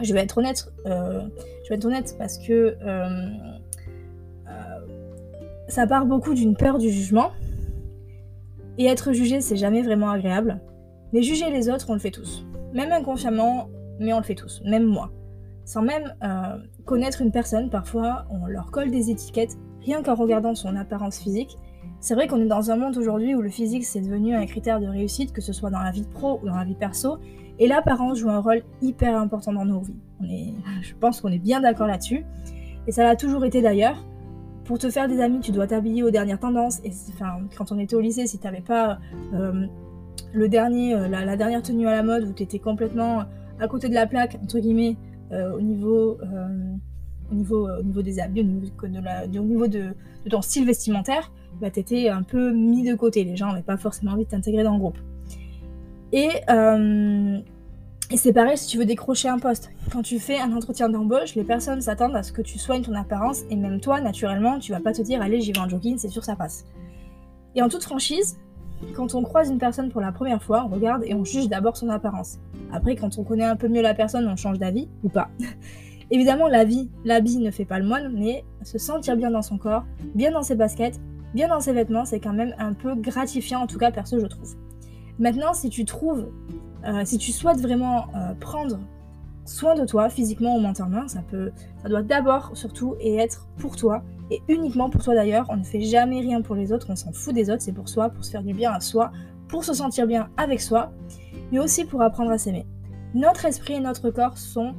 je 0.00 0.12
vais 0.14 0.20
être 0.20 0.38
honnête, 0.38 0.66
euh, 0.86 1.20
je 1.64 1.68
vais 1.68 1.76
être 1.76 1.84
honnête 1.84 2.14
parce 2.18 2.38
que 2.38 2.76
euh, 2.82 3.08
ça 5.70 5.86
part 5.86 6.04
beaucoup 6.04 6.34
d'une 6.34 6.56
peur 6.56 6.78
du 6.78 6.90
jugement. 6.90 7.30
Et 8.80 8.86
être 8.86 9.12
jugé, 9.12 9.42
c'est 9.42 9.58
jamais 9.58 9.82
vraiment 9.82 10.08
agréable. 10.08 10.58
Mais 11.12 11.20
juger 11.20 11.50
les 11.50 11.68
autres, 11.68 11.90
on 11.90 11.92
le 11.92 11.98
fait 11.98 12.10
tous. 12.10 12.46
Même 12.72 12.92
inconsciemment, 12.92 13.68
mais 13.98 14.14
on 14.14 14.16
le 14.16 14.22
fait 14.22 14.34
tous, 14.34 14.62
même 14.64 14.84
moi. 14.84 15.10
Sans 15.66 15.82
même 15.82 16.14
euh, 16.24 16.56
connaître 16.86 17.20
une 17.20 17.30
personne, 17.30 17.68
parfois 17.68 18.24
on 18.30 18.46
leur 18.46 18.70
colle 18.70 18.90
des 18.90 19.10
étiquettes 19.10 19.58
rien 19.82 20.02
qu'en 20.02 20.14
regardant 20.14 20.54
son 20.54 20.76
apparence 20.76 21.18
physique. 21.18 21.58
C'est 22.00 22.14
vrai 22.14 22.26
qu'on 22.26 22.40
est 22.40 22.46
dans 22.46 22.70
un 22.70 22.76
monde 22.76 22.96
aujourd'hui 22.96 23.34
où 23.34 23.42
le 23.42 23.50
physique 23.50 23.84
c'est 23.84 24.00
devenu 24.00 24.34
un 24.34 24.46
critère 24.46 24.80
de 24.80 24.86
réussite, 24.86 25.34
que 25.34 25.42
ce 25.42 25.52
soit 25.52 25.68
dans 25.68 25.80
la 25.82 25.90
vie 25.90 26.06
pro 26.14 26.40
ou 26.42 26.46
dans 26.46 26.56
la 26.56 26.64
vie 26.64 26.74
perso, 26.74 27.18
et 27.58 27.68
l'apparence 27.68 28.18
joue 28.18 28.30
un 28.30 28.40
rôle 28.40 28.62
hyper 28.80 29.14
important 29.14 29.52
dans 29.52 29.66
nos 29.66 29.80
vies. 29.80 30.00
On 30.22 30.24
est, 30.24 30.54
je 30.80 30.94
pense 30.94 31.20
qu'on 31.20 31.28
est 31.28 31.38
bien 31.38 31.60
d'accord 31.60 31.86
là-dessus, 31.86 32.24
et 32.86 32.92
ça 32.92 33.04
l'a 33.04 33.14
toujours 33.14 33.44
été 33.44 33.60
d'ailleurs. 33.60 34.06
Pour 34.70 34.78
te 34.78 34.88
faire 34.88 35.08
des 35.08 35.20
amis, 35.20 35.40
tu 35.40 35.50
dois 35.50 35.66
t'habiller 35.66 36.04
aux 36.04 36.12
dernières 36.12 36.38
tendances. 36.38 36.78
Et 36.84 36.92
enfin, 37.12 37.40
quand 37.58 37.72
on 37.72 37.78
était 37.80 37.96
au 37.96 38.00
lycée, 38.00 38.28
si 38.28 38.38
tu 38.38 38.44
n'avais 38.44 38.60
pas 38.60 39.00
euh, 39.34 39.66
le 40.32 40.48
dernier, 40.48 40.94
euh, 40.94 41.08
la, 41.08 41.36
dernière 41.36 41.60
tenue 41.60 41.88
à 41.88 41.90
la 41.90 42.04
mode, 42.04 42.22
où 42.22 42.32
tu 42.32 42.44
étais 42.44 42.60
complètement 42.60 43.24
à 43.58 43.66
côté 43.66 43.88
de 43.88 43.94
la 43.94 44.06
plaque, 44.06 44.38
entre 44.40 44.60
guillemets, 44.60 44.96
euh, 45.32 45.56
au 45.56 45.60
niveau, 45.60 46.18
au 47.32 47.34
niveau, 47.34 47.68
au 47.68 47.82
niveau 47.82 48.00
des 48.00 48.20
habits, 48.20 48.42
au 48.42 49.42
niveau 49.42 49.66
de, 49.66 49.86
ton 50.30 50.40
style 50.40 50.66
vestimentaire, 50.66 51.32
bah, 51.60 51.72
tu 51.72 51.80
étais 51.80 52.08
un 52.08 52.22
peu 52.22 52.52
mis 52.52 52.88
de 52.88 52.94
côté. 52.94 53.24
Les 53.24 53.34
gens 53.34 53.48
n'avaient 53.48 53.62
pas 53.62 53.76
forcément 53.76 54.12
envie 54.12 54.24
de 54.24 54.30
t'intégrer 54.30 54.62
dans 54.62 54.74
le 54.74 54.78
groupe. 54.78 54.98
Et 56.12 56.30
et 58.12 58.16
c'est 58.16 58.32
pareil 58.32 58.58
si 58.58 58.66
tu 58.66 58.76
veux 58.76 58.84
décrocher 58.84 59.28
un 59.28 59.38
poste. 59.38 59.70
Quand 59.92 60.02
tu 60.02 60.18
fais 60.18 60.38
un 60.40 60.52
entretien 60.52 60.88
d'embauche, 60.88 61.36
les 61.36 61.44
personnes 61.44 61.80
s'attendent 61.80 62.16
à 62.16 62.24
ce 62.24 62.32
que 62.32 62.42
tu 62.42 62.58
soignes 62.58 62.82
ton 62.82 62.94
apparence 62.94 63.42
et 63.50 63.56
même 63.56 63.80
toi, 63.80 64.00
naturellement, 64.00 64.58
tu 64.58 64.72
vas 64.72 64.80
pas 64.80 64.92
te 64.92 65.02
dire 65.02 65.22
allez, 65.22 65.40
j'y 65.40 65.52
vais 65.52 65.60
en 65.60 65.68
jogging, 65.68 65.96
c'est 65.96 66.08
sûr 66.08 66.24
ça 66.24 66.34
passe. 66.34 66.64
Et 67.54 67.62
en 67.62 67.68
toute 67.68 67.84
franchise, 67.84 68.36
quand 68.94 69.14
on 69.14 69.22
croise 69.22 69.48
une 69.50 69.58
personne 69.58 69.90
pour 69.90 70.00
la 70.00 70.10
première 70.10 70.42
fois, 70.42 70.64
on 70.64 70.74
regarde 70.74 71.04
et 71.04 71.14
on 71.14 71.24
juge 71.24 71.48
d'abord 71.48 71.76
son 71.76 71.88
apparence. 71.88 72.38
Après, 72.72 72.96
quand 72.96 73.16
on 73.18 73.24
connaît 73.24 73.44
un 73.44 73.56
peu 73.56 73.68
mieux 73.68 73.82
la 73.82 73.94
personne, 73.94 74.26
on 74.26 74.36
change 74.36 74.58
d'avis 74.58 74.88
ou 75.04 75.08
pas. 75.08 75.28
Évidemment, 76.10 76.48
la 76.48 76.64
vie, 76.64 76.90
l'habit 77.04 77.38
ne 77.38 77.52
fait 77.52 77.64
pas 77.64 77.78
le 77.78 77.86
moine, 77.86 78.12
mais 78.12 78.44
se 78.64 78.78
sentir 78.78 79.16
bien 79.16 79.30
dans 79.30 79.42
son 79.42 79.58
corps, 79.58 79.84
bien 80.16 80.32
dans 80.32 80.42
ses 80.42 80.56
baskets, 80.56 81.00
bien 81.34 81.46
dans 81.46 81.60
ses 81.60 81.72
vêtements, 81.72 82.04
c'est 82.04 82.18
quand 82.18 82.32
même 82.32 82.54
un 82.58 82.72
peu 82.72 82.96
gratifiant, 82.96 83.60
en 83.60 83.66
tout 83.68 83.78
cas 83.78 83.92
perso, 83.92 84.18
je 84.18 84.26
trouve. 84.26 84.56
Maintenant, 85.20 85.52
si 85.52 85.68
tu 85.68 85.84
trouves 85.84 86.26
euh, 86.84 87.04
si 87.04 87.18
tu 87.18 87.32
souhaites 87.32 87.60
vraiment 87.60 88.06
euh, 88.14 88.34
prendre 88.40 88.78
soin 89.44 89.74
de 89.74 89.84
toi, 89.84 90.08
physiquement 90.08 90.56
ou 90.56 90.60
mentalement, 90.60 91.08
ça 91.08 91.22
peut, 91.28 91.50
ça 91.82 91.88
doit 91.88 92.02
d'abord, 92.02 92.50
surtout, 92.54 92.94
et 93.00 93.16
être 93.16 93.46
pour 93.58 93.76
toi, 93.76 94.02
et 94.30 94.40
uniquement 94.48 94.90
pour 94.90 95.02
toi 95.02 95.14
d'ailleurs. 95.14 95.46
On 95.48 95.56
ne 95.56 95.64
fait 95.64 95.80
jamais 95.80 96.20
rien 96.20 96.40
pour 96.40 96.54
les 96.54 96.72
autres, 96.72 96.86
on 96.90 96.96
s'en 96.96 97.12
fout 97.12 97.34
des 97.34 97.50
autres, 97.50 97.62
c'est 97.62 97.72
pour 97.72 97.88
soi, 97.88 98.10
pour 98.10 98.24
se 98.24 98.30
faire 98.30 98.42
du 98.42 98.54
bien 98.54 98.72
à 98.72 98.80
soi, 98.80 99.10
pour 99.48 99.64
se 99.64 99.74
sentir 99.74 100.06
bien 100.06 100.28
avec 100.36 100.60
soi, 100.60 100.92
mais 101.50 101.58
aussi 101.58 101.84
pour 101.84 102.02
apprendre 102.02 102.30
à 102.30 102.38
s'aimer. 102.38 102.66
Notre 103.14 103.44
esprit 103.44 103.74
et 103.74 103.80
notre 103.80 104.10
corps 104.10 104.38
sont 104.38 104.74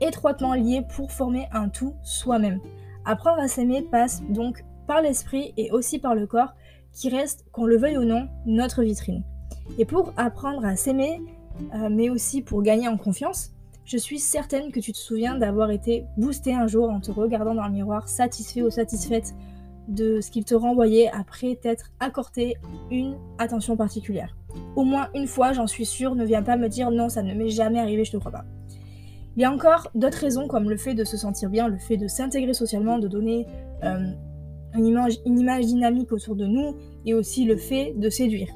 étroitement 0.00 0.54
liés 0.54 0.82
pour 0.96 1.12
former 1.12 1.46
un 1.52 1.68
tout 1.68 1.94
soi-même. 2.02 2.60
Apprendre 3.04 3.40
à 3.40 3.48
s'aimer 3.48 3.82
passe 3.82 4.22
donc 4.28 4.64
par 4.88 5.00
l'esprit 5.02 5.54
et 5.56 5.70
aussi 5.70 5.98
par 5.98 6.14
le 6.14 6.26
corps, 6.26 6.54
qui 6.92 7.08
reste, 7.08 7.44
qu'on 7.52 7.66
le 7.66 7.76
veuille 7.76 7.98
ou 7.98 8.04
non, 8.04 8.28
notre 8.46 8.82
vitrine. 8.82 9.24
Et 9.78 9.84
pour 9.84 10.12
apprendre 10.16 10.64
à 10.64 10.76
s'aimer, 10.76 11.20
euh, 11.74 11.88
mais 11.90 12.10
aussi 12.10 12.42
pour 12.42 12.62
gagner 12.62 12.88
en 12.88 12.96
confiance, 12.96 13.50
je 13.84 13.98
suis 13.98 14.18
certaine 14.18 14.72
que 14.72 14.80
tu 14.80 14.92
te 14.92 14.98
souviens 14.98 15.36
d'avoir 15.36 15.70
été 15.70 16.04
boosté 16.16 16.54
un 16.54 16.66
jour 16.66 16.88
en 16.90 17.00
te 17.00 17.10
regardant 17.10 17.54
dans 17.54 17.66
le 17.66 17.72
miroir, 17.72 18.08
satisfait 18.08 18.62
ou 18.62 18.70
satisfaite 18.70 19.34
de 19.88 20.22
ce 20.22 20.30
qu'il 20.30 20.44
te 20.44 20.54
renvoyait 20.54 21.10
après 21.12 21.56
t'être 21.56 21.90
accordé 22.00 22.56
une 22.90 23.16
attention 23.38 23.76
particulière. 23.76 24.34
Au 24.76 24.84
moins 24.84 25.08
une 25.14 25.26
fois, 25.26 25.52
j'en 25.52 25.66
suis 25.66 25.84
sûre, 25.84 26.14
ne 26.14 26.24
viens 26.24 26.42
pas 26.42 26.56
me 26.56 26.68
dire 26.68 26.90
non, 26.90 27.10
ça 27.10 27.22
ne 27.22 27.34
m'est 27.34 27.50
jamais 27.50 27.78
arrivé, 27.78 28.04
je 28.04 28.12
te 28.12 28.16
crois 28.16 28.32
pas. 28.32 28.44
Il 29.36 29.42
y 29.42 29.44
a 29.44 29.52
encore 29.52 29.90
d'autres 29.94 30.18
raisons 30.18 30.48
comme 30.48 30.70
le 30.70 30.76
fait 30.76 30.94
de 30.94 31.04
se 31.04 31.16
sentir 31.16 31.50
bien, 31.50 31.68
le 31.68 31.76
fait 31.76 31.96
de 31.96 32.06
s'intégrer 32.06 32.54
socialement, 32.54 32.98
de 32.98 33.08
donner 33.08 33.46
euh, 33.82 34.06
une, 34.74 34.86
image, 34.86 35.18
une 35.26 35.38
image 35.38 35.66
dynamique 35.66 36.12
autour 36.12 36.36
de 36.36 36.46
nous 36.46 36.76
et 37.04 37.12
aussi 37.12 37.44
le 37.44 37.56
fait 37.56 37.92
de 37.96 38.08
séduire 38.08 38.48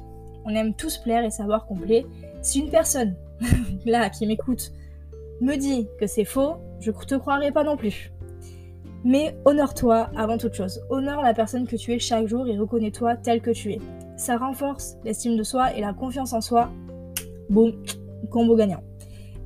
on 0.49 0.55
aime 0.55 0.73
tous 0.73 0.97
plaire 0.97 1.23
et 1.23 1.29
savoir 1.29 1.65
qu'on 1.65 1.75
plaît. 1.75 2.05
Si 2.41 2.59
une 2.59 2.69
personne, 2.69 3.15
là, 3.85 4.09
qui 4.09 4.25
m'écoute, 4.25 4.71
me 5.41 5.55
dit 5.55 5.87
que 5.99 6.07
c'est 6.07 6.25
faux, 6.25 6.55
je 6.79 6.91
te 6.91 7.15
croirai 7.15 7.51
pas 7.51 7.63
non 7.63 7.77
plus. 7.77 8.11
Mais 9.05 9.37
honore-toi 9.45 10.09
avant 10.15 10.37
toute 10.37 10.55
chose. 10.55 10.81
Honore 10.89 11.21
la 11.21 11.33
personne 11.33 11.67
que 11.67 11.75
tu 11.75 11.93
es 11.93 11.99
chaque 11.99 12.27
jour 12.27 12.47
et 12.47 12.57
reconnais-toi 12.57 13.15
tel 13.17 13.41
que 13.41 13.51
tu 13.51 13.71
es. 13.71 13.79
Ça 14.17 14.37
renforce 14.37 14.97
l'estime 15.05 15.37
de 15.37 15.43
soi 15.43 15.73
et 15.75 15.81
la 15.81 15.93
confiance 15.93 16.33
en 16.33 16.41
soi. 16.41 16.69
Boum, 17.49 17.71
combo 18.29 18.55
gagnant. 18.55 18.83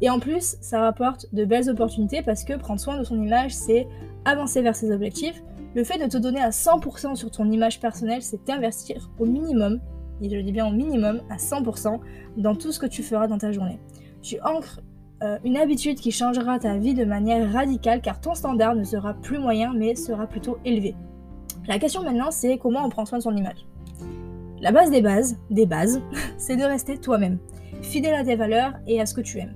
Et 0.02 0.10
en 0.10 0.20
plus, 0.20 0.58
ça 0.60 0.82
rapporte 0.82 1.28
de 1.34 1.46
belles 1.46 1.70
opportunités 1.70 2.24
parce 2.24 2.44
que 2.44 2.54
prendre 2.58 2.80
soin 2.80 2.98
de 2.98 3.04
son 3.04 3.22
image, 3.22 3.54
c'est 3.54 3.88
avancer 4.26 4.62
vers 4.62 4.76
ses 4.76 4.92
objectifs. 4.92 5.44
Le 5.76 5.84
fait 5.84 5.98
de 5.98 6.10
te 6.10 6.18
donner 6.18 6.42
à 6.42 6.50
100% 6.50 7.16
sur 7.16 7.30
ton 7.30 7.50
image 7.52 7.80
personnelle, 7.80 8.22
c'est 8.22 8.50
investir 8.50 9.12
au 9.20 9.26
minimum 9.26 9.80
et 10.22 10.30
je 10.30 10.38
dis 10.38 10.52
bien 10.52 10.68
au 10.68 10.72
minimum, 10.72 11.22
à 11.30 11.38
100% 11.38 12.00
dans 12.38 12.56
tout 12.56 12.72
ce 12.72 12.80
que 12.80 12.86
tu 12.86 13.04
feras 13.04 13.28
dans 13.28 13.38
ta 13.38 13.52
journée. 13.52 13.80
Tu 14.22 14.40
ancres 14.42 14.82
euh, 15.24 15.38
une 15.44 15.58
habitude 15.58 16.00
qui 16.00 16.12
changera 16.12 16.60
ta 16.60 16.78
vie 16.78 16.94
de 16.94 17.06
manière 17.06 17.52
radicale 17.52 18.02
car 18.02 18.20
ton 18.20 18.34
standard 18.34 18.76
ne 18.76 18.84
sera 18.84 19.14
plus 19.14 19.40
moyen 19.40 19.74
mais 19.74 19.96
sera 19.96 20.28
plutôt 20.28 20.58
élevé. 20.66 20.96
La 21.68 21.80
question 21.80 22.04
maintenant 22.04 22.32
c'est 22.32 22.58
comment 22.58 22.86
on 22.86 22.90
prend 22.90 23.06
soin 23.06 23.20
de 23.20 23.24
son 23.24 23.36
image. 23.36 23.66
La 24.62 24.72
base 24.72 24.92
des 24.92 25.02
bases, 25.02 25.38
des 25.50 25.66
bases, 25.66 26.02
c'est 26.38 26.56
de 26.56 26.64
rester 26.64 26.98
toi-même, 26.98 27.38
fidèle 27.82 28.16
à 28.16 28.24
tes 28.24 28.36
valeurs 28.36 28.74
et 28.88 29.00
à 29.02 29.06
ce 29.06 29.14
que 29.14 29.22
tu 29.22 29.40
aimes. 29.40 29.56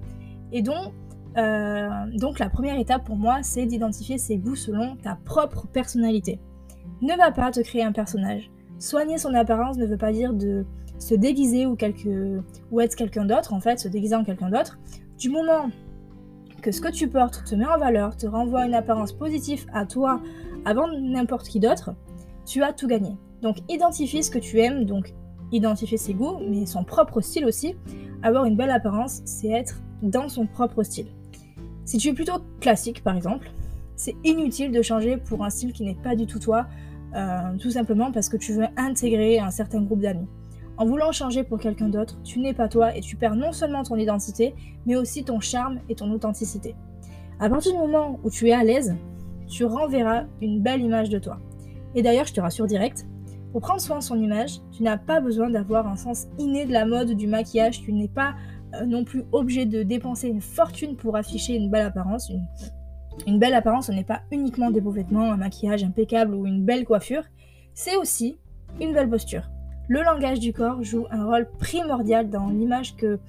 Et 0.52 0.62
donc, 0.62 0.94
euh, 1.38 1.90
donc 2.14 2.40
la 2.40 2.50
première 2.50 2.80
étape 2.80 3.06
pour 3.06 3.16
moi, 3.16 3.40
c'est 3.42 3.66
d'identifier 3.66 4.18
ses 4.18 4.38
goûts 4.38 4.56
selon 4.56 4.96
ta 4.98 5.18
propre 5.26 5.68
personnalité. 5.68 6.40
Ne 7.02 7.16
va 7.16 7.32
pas 7.32 7.52
te 7.52 7.60
créer 7.60 7.84
un 7.84 7.92
personnage. 7.92 8.50
Soigner 8.80 9.18
son 9.18 9.34
apparence 9.34 9.78
ne 9.78 9.86
veut 9.86 9.98
pas 9.98 10.12
dire 10.12 10.34
de 10.34 10.66
se 11.00 11.16
déguiser 11.16 11.66
ou, 11.66 11.76
être 12.82 12.96
quelqu'un 12.96 13.26
d'autre, 13.26 13.54
en 13.54 13.60
fait, 13.60 13.80
se 13.80 13.88
déguiser 13.88 14.16
en 14.16 14.24
quelqu'un 14.24 14.50
d'autre, 14.50 14.78
du 15.18 15.30
moment 15.30 15.70
que 16.62 16.72
ce 16.72 16.82
que 16.82 16.92
tu 16.92 17.08
portes 17.08 17.44
te 17.46 17.56
met 17.56 17.66
en 17.66 17.78
valeur, 17.78 18.18
te 18.18 18.28
renvoie 18.28 18.66
une 18.66 18.74
apparence 18.74 19.14
positive 19.14 19.66
à 19.74 19.86
toi 19.86 20.22
avant 20.66 20.88
n'importe 20.88 21.48
qui 21.48 21.60
d'autre, 21.60 21.92
tu 22.46 22.64
as 22.64 22.74
tout 22.74 22.88
gagné. 22.88 23.16
Donc 23.42 23.58
identifie 23.70 24.24
ce 24.24 24.32
que 24.32 24.40
tu 24.40 24.60
aimes, 24.60 24.86
donc 24.86 25.14
identifier 25.52 25.98
ses 25.98 26.14
goûts, 26.14 26.38
mais 26.48 26.66
son 26.66 26.84
propre 26.84 27.22
style 27.22 27.46
aussi. 27.46 27.76
Avoir 28.24 28.46
une 28.46 28.56
belle 28.56 28.72
apparence, 28.72 29.22
c'est 29.26 29.50
être 29.50 29.82
dans 30.02 30.30
son 30.30 30.48
propre 30.48 30.84
style. 30.84 31.08
Si 31.86 31.98
tu 31.98 32.10
es 32.10 32.14
plutôt 32.14 32.40
classique 32.60 33.04
par 33.04 33.16
exemple, 33.16 33.52
c'est 33.96 34.16
inutile 34.24 34.72
de 34.72 34.82
changer 34.82 35.18
pour 35.18 35.44
un 35.44 35.50
style 35.50 35.74
qui 35.74 35.84
n'est 35.84 35.96
pas 35.96 36.16
du 36.16 36.26
tout 36.26 36.40
toi, 36.40 36.68
euh, 37.16 37.58
tout 37.60 37.72
simplement 37.72 38.12
parce 38.12 38.30
que 38.30 38.38
tu 38.38 38.54
veux 38.54 38.66
intégrer 38.76 39.40
un 39.40 39.52
certain 39.52 39.82
groupe 39.82 40.02
d'amis. 40.02 40.28
En 40.78 40.86
voulant 40.86 41.12
changer 41.12 41.44
pour 41.44 41.60
quelqu'un 41.60 41.90
d'autre, 41.90 42.22
tu 42.24 42.40
n'es 42.40 42.54
pas 42.54 42.68
toi 42.68 42.96
et 42.96 43.02
tu 43.02 43.16
perds 43.16 43.36
non 43.36 43.52
seulement 43.52 43.84
ton 43.84 43.96
identité, 43.96 44.54
mais 44.86 44.96
aussi 44.96 45.24
ton 45.24 45.40
charme 45.40 45.80
et 45.90 45.96
ton 45.96 46.12
authenticité. 46.12 46.76
À 47.40 47.50
partir 47.50 47.72
du 47.72 47.80
moment 47.80 48.20
où 48.24 48.30
tu 48.30 48.50
es 48.50 48.54
à 48.54 48.64
l'aise, 48.64 48.96
tu 49.48 49.66
renverras 49.66 50.26
une 50.42 50.62
belle 50.62 50.82
image 50.82 51.10
de 51.10 51.18
toi. 51.20 51.40
Et 51.96 52.02
d'ailleurs, 52.02 52.28
je 52.28 52.34
te 52.34 52.42
rassure 52.42 52.68
direct, 52.68 53.08
pour 53.52 53.62
prendre 53.62 53.82
soin 53.82 53.98
de 53.98 54.04
son 54.04 54.22
image, 54.22 54.60
tu 54.72 54.84
n'as 54.84 54.98
pas 54.98 55.20
besoin 55.20 55.50
d'avoir 55.50 55.88
un 55.88 55.96
sens 55.96 56.28
inné 56.38 56.66
de 56.66 56.74
la 56.74 56.86
mode, 56.86 57.12
du 57.12 57.28
maquillage, 57.28 57.82
tu 57.82 57.94
n'es 57.94 58.08
pas 58.08 58.36
euh, 58.76 58.86
non 58.86 59.04
plus 59.04 59.24
obligé 59.32 59.66
de 59.66 59.82
dépenser 59.84 60.28
une 60.28 60.42
fortune 60.42 60.96
pour 60.96 61.16
afficher 61.16 61.56
une 61.56 61.72
belle 61.72 61.86
apparence. 61.86 62.30
Une, 62.30 62.46
une 63.26 63.40
belle 63.40 63.54
apparence, 63.54 63.88
ce 63.88 63.92
n'est 63.92 64.04
pas 64.04 64.22
uniquement 64.32 64.72
des 64.72 64.82
beaux 64.82 64.92
vêtements, 64.92 65.32
un 65.32 65.38
maquillage 65.38 65.84
impeccable 65.84 66.34
ou 66.36 66.46
une 66.46 66.64
belle 66.64 66.86
coiffure, 66.86 67.24
c'est 67.74 67.96
aussi 67.96 68.38
une 68.80 68.94
belle 68.94 69.10
posture 69.10 69.50
le 69.88 70.02
langage 70.02 70.40
du 70.40 70.54
corps 70.54 70.84
joue 70.84 71.06
un 71.12 71.26
rôle 71.26 71.48
primordial 71.60 72.30
dans 72.30 72.50
l'image 72.50 72.96
que, 72.96 73.20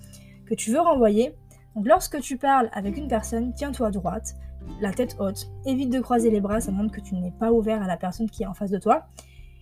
que 0.46 0.54
tu 0.54 0.72
veux 0.72 0.80
renvoyer. 0.80 1.34
Donc 1.74 1.86
lorsque 1.86 2.20
tu 2.20 2.36
parles 2.36 2.68
avec 2.72 2.96
une 2.96 3.08
personne, 3.08 3.52
tiens-toi 3.54 3.90
droite, 3.90 4.34
la 4.80 4.92
tête 4.92 5.16
haute, 5.20 5.48
évite 5.64 5.90
de 5.90 6.00
croiser 6.00 6.30
les 6.30 6.40
bras, 6.40 6.60
ça 6.60 6.72
montre 6.72 6.92
que 6.92 7.00
tu 7.00 7.14
n'es 7.14 7.30
pas 7.30 7.52
ouvert 7.52 7.82
à 7.82 7.86
la 7.86 7.96
personne 7.96 8.28
qui 8.28 8.42
est 8.42 8.46
en 8.46 8.54
face 8.54 8.70
de 8.70 8.78
toi. 8.78 9.06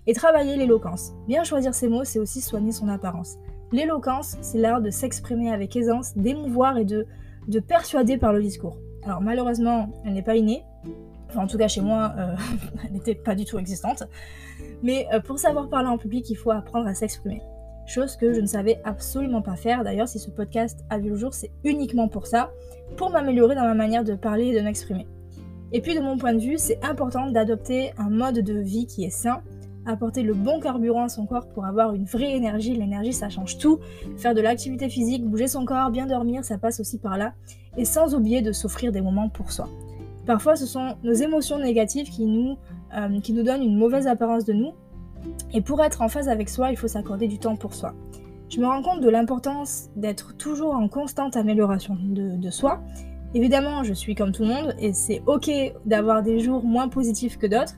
Et 0.09 0.15
travailler 0.15 0.57
l'éloquence. 0.57 1.13
Bien 1.27 1.43
choisir 1.43 1.75
ses 1.75 1.89
mots, 1.89 2.05
c'est 2.05 2.21
aussi 2.21 2.41
soigner 2.41 2.71
son 2.71 2.89
apparence. 2.89 3.39
L'éloquence, 3.73 4.37
c'est 4.41 4.59
l'art 4.59 4.81
de 4.81 4.91
s'exprimer 4.91 5.51
avec 5.51 5.75
aisance, 5.75 6.17
d'émouvoir 6.17 6.79
et 6.79 6.85
de, 6.85 7.07
de 7.49 7.59
persuader 7.59 8.17
par 8.17 8.33
le 8.33 8.41
discours. 8.41 8.79
Alors 9.07 9.21
malheureusement, 9.21 9.89
elle 10.05 10.15
n'est 10.15 10.23
pas 10.23 10.35
innée, 10.35 10.65
en 11.37 11.47
tout 11.47 11.59
cas 11.59 11.69
chez 11.69 11.81
moi, 11.81 12.13
euh, 12.19 12.35
elle 12.85 12.93
n'était 12.93 13.15
pas 13.15 13.35
du 13.35 13.45
tout 13.45 13.59
existante. 13.59 14.03
Mais 14.83 15.07
euh, 15.13 15.21
pour 15.21 15.39
savoir 15.39 15.69
parler 15.69 15.89
en 15.89 15.97
public, 15.97 16.29
il 16.29 16.37
faut 16.37 16.51
apprendre 16.51 16.89
à 16.89 16.95
s'exprimer. 16.95 17.41
Chose 17.87 18.17
que 18.17 18.33
je 18.33 18.41
ne 18.41 18.47
savais 18.47 18.81
absolument 18.85 19.43
pas 19.43 19.55
faire. 19.55 19.85
D'ailleurs, 19.85 20.09
si 20.09 20.19
ce 20.19 20.29
podcast 20.29 20.85
a 20.91 20.99
vu 20.99 21.11
le 21.11 21.17
jour, 21.17 21.33
c'est 21.33 21.53
uniquement 21.63 22.09
pour 22.09 22.27
ça, 22.27 22.51
pour 22.97 23.11
m'améliorer 23.11 23.55
dans 23.55 23.63
ma 23.63 23.75
manière 23.75 24.03
de 24.03 24.15
parler 24.17 24.47
et 24.47 24.57
de 24.57 24.61
m'exprimer. 24.61 25.07
Et 25.73 25.81
puis 25.81 25.95
de 25.95 26.01
mon 26.01 26.17
point 26.19 26.35
de 26.35 26.41
vue, 26.41 26.59
c'est 26.59 26.85
important 26.85 27.31
d'adopter 27.31 27.93
un 27.99 28.11
mode 28.11 28.41
de 28.41 28.55
vie 28.55 28.87
qui 28.87 29.05
est 29.05 29.11
sain, 29.11 29.41
apporter 29.87 30.23
le 30.23 30.35
bon 30.35 30.61
carburant 30.61 31.05
à 31.05 31.09
son 31.09 31.27
corps 31.27 31.47
pour 31.49 31.65
avoir 31.65 31.95
une 31.95 32.05
vraie 32.05 32.33
énergie. 32.33 32.75
L'énergie, 32.75 33.13
ça 33.13 33.29
change 33.29 33.59
tout. 33.59 33.79
Faire 34.17 34.35
de 34.35 34.41
l'activité 34.41 34.89
physique, 34.89 35.25
bouger 35.25 35.49
son 35.49 35.65
corps, 35.65 35.91
bien 35.91 36.07
dormir, 36.07 36.45
ça 36.45 36.59
passe 36.59 36.81
aussi 36.81 36.99
par 36.99 37.17
là. 37.17 37.33
Et 37.77 37.85
sans 37.85 38.15
oublier 38.15 38.43
de 38.43 38.53
s'offrir 38.53 38.93
des 38.93 39.01
moments 39.01 39.29
pour 39.29 39.53
soi. 39.53 39.69
Parfois, 40.27 40.57
ce 40.57 40.67
sont 40.67 40.97
nos 41.05 41.13
émotions 41.13 41.59
négatives 41.59 42.11
qui 42.11 42.27
nous, 42.27 42.57
euh, 42.97 43.21
qui 43.21 43.33
nous 43.33 43.45
donnent 43.45 43.63
une 43.63 43.79
mauvaise 43.79 44.07
apparence 44.07 44.45
de 44.45 44.53
nous. 44.53 44.73
Et 45.53 45.61
pour 45.61 45.83
être 45.83 46.03
en 46.03 46.09
phase 46.09 46.29
avec 46.29 46.49
soi, 46.49 46.71
il 46.71 46.77
faut 46.77 46.89
s'accorder 46.89 47.29
du 47.29 47.39
temps 47.39 47.57
pour 47.57 47.75
soi. 47.75 47.95
Je 48.49 48.61
me 48.61 48.67
rends 48.67 48.83
compte 48.83 49.01
de 49.01 49.09
l'importance 49.09 49.89
d'être 49.97 50.37
toujours 50.37 50.75
en 50.75 50.89
constante 50.89 51.37
amélioration 51.37 51.97
de, 52.01 52.51
soi. 52.51 52.81
Évidemment, 53.35 53.83
je 53.83 53.93
suis 53.93 54.15
comme 54.15 54.33
tout 54.33 54.43
le 54.43 54.49
monde 54.49 54.75
et 54.79 54.93
c'est 54.93 55.23
ok 55.27 55.51
d'avoir 55.85 56.23
des 56.23 56.39
jours 56.39 56.65
moins 56.65 56.89
positifs 56.89 57.39
que 57.39 57.47
d'autres 57.47 57.75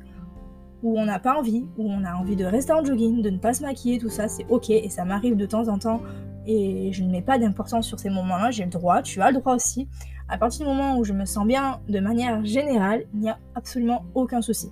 où 0.82 0.98
on 0.98 1.04
n'a 1.04 1.18
pas 1.18 1.36
envie, 1.36 1.66
où 1.76 1.90
on 1.90 2.04
a 2.04 2.14
envie 2.14 2.36
de 2.36 2.44
rester 2.44 2.72
en 2.72 2.84
jogging, 2.84 3.22
de 3.22 3.30
ne 3.30 3.38
pas 3.38 3.54
se 3.54 3.62
maquiller, 3.62 3.98
tout 3.98 4.08
ça, 4.08 4.28
c'est 4.28 4.46
ok 4.48 4.70
et 4.70 4.88
ça 4.88 5.04
m'arrive 5.04 5.36
de 5.36 5.46
temps 5.46 5.68
en 5.68 5.78
temps 5.78 6.00
et 6.46 6.92
je 6.92 7.04
ne 7.04 7.10
mets 7.10 7.22
pas 7.22 7.38
d'importance 7.38 7.86
sur 7.86 7.98
ces 7.98 8.08
moments-là, 8.08 8.50
j'ai 8.50 8.64
le 8.64 8.70
droit, 8.70 9.02
tu 9.02 9.20
as 9.20 9.30
le 9.30 9.38
droit 9.38 9.54
aussi. 9.54 9.86
À 10.28 10.38
partir 10.38 10.66
du 10.66 10.72
moment 10.72 10.98
où 10.98 11.04
je 11.04 11.12
me 11.12 11.24
sens 11.24 11.46
bien 11.46 11.80
de 11.88 12.00
manière 12.00 12.44
générale, 12.44 13.04
il 13.12 13.20
n'y 13.20 13.28
a 13.28 13.38
absolument 13.54 14.04
aucun 14.14 14.40
souci. 14.40 14.70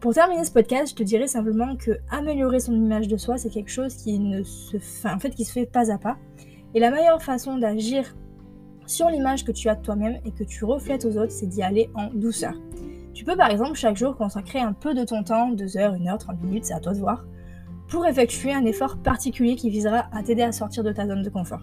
Pour 0.00 0.14
terminer 0.14 0.44
ce 0.44 0.52
podcast, 0.52 0.90
je 0.90 0.94
te 0.94 1.02
dirais 1.02 1.26
simplement 1.26 1.76
que 1.76 1.92
améliorer 2.10 2.60
son 2.60 2.74
image 2.74 3.08
de 3.08 3.16
soi, 3.16 3.36
c'est 3.38 3.50
quelque 3.50 3.70
chose 3.70 3.94
qui 3.96 4.18
ne 4.18 4.42
se 4.42 4.76
en 5.06 5.18
fait, 5.18 5.30
qui 5.30 5.44
se 5.44 5.52
fait 5.52 5.66
pas 5.66 5.90
à 5.90 5.98
pas. 5.98 6.16
Et 6.74 6.80
la 6.80 6.90
meilleure 6.90 7.22
façon 7.22 7.58
d'agir 7.58 8.16
sur 8.86 9.08
l'image 9.08 9.44
que 9.44 9.52
tu 9.52 9.68
as 9.68 9.74
de 9.74 9.82
toi-même 9.82 10.18
et 10.24 10.32
que 10.32 10.44
tu 10.44 10.64
reflètes 10.64 11.04
aux 11.04 11.16
autres, 11.16 11.32
c'est 11.32 11.46
d'y 11.46 11.62
aller 11.62 11.90
en 11.94 12.08
douceur. 12.12 12.54
Tu 13.12 13.24
peux 13.24 13.36
par 13.36 13.50
exemple 13.50 13.74
chaque 13.74 13.96
jour 13.96 14.16
consacrer 14.16 14.60
un 14.60 14.72
peu 14.72 14.94
de 14.94 15.04
ton 15.04 15.22
temps, 15.24 15.50
2 15.50 15.76
heures, 15.76 15.94
1 15.94 16.06
heure, 16.06 16.18
30 16.18 16.42
minutes, 16.42 16.64
c'est 16.66 16.74
à 16.74 16.80
toi 16.80 16.92
de 16.92 16.98
voir, 16.98 17.24
pour 17.88 18.06
effectuer 18.06 18.52
un 18.52 18.64
effort 18.64 18.96
particulier 18.98 19.56
qui 19.56 19.68
visera 19.68 20.06
à 20.12 20.22
t'aider 20.22 20.42
à 20.42 20.52
sortir 20.52 20.84
de 20.84 20.92
ta 20.92 21.06
zone 21.06 21.22
de 21.22 21.28
confort. 21.28 21.62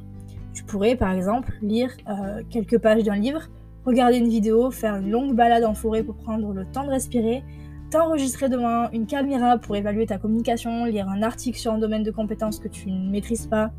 Tu 0.53 0.63
pourrais 0.63 0.95
par 0.95 1.11
exemple 1.11 1.53
lire 1.61 1.91
euh, 2.09 2.41
quelques 2.49 2.79
pages 2.79 3.03
d'un 3.03 3.15
livre, 3.15 3.43
regarder 3.85 4.17
une 4.17 4.27
vidéo, 4.27 4.71
faire 4.71 4.97
une 4.97 5.09
longue 5.09 5.35
balade 5.35 5.63
en 5.63 5.73
forêt 5.73 6.03
pour 6.03 6.15
prendre 6.15 6.51
le 6.51 6.65
temps 6.65 6.83
de 6.83 6.89
respirer, 6.89 7.43
t'enregistrer 7.91 8.49
devant 8.49 8.89
une 8.91 9.05
caméra 9.05 9.57
pour 9.57 9.77
évaluer 9.77 10.05
ta 10.05 10.17
communication, 10.17 10.83
lire 10.83 11.07
un 11.07 11.23
article 11.23 11.57
sur 11.57 11.71
un 11.71 11.77
domaine 11.77 12.03
de 12.03 12.11
compétences 12.11 12.59
que 12.59 12.67
tu 12.67 12.91
ne 12.91 13.09
maîtrises 13.09 13.47
pas, 13.47 13.71